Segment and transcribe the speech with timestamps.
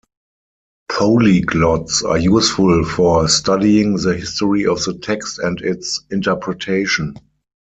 [0.91, 7.13] Polyglots are useful for studying the history of the text and its interpretation.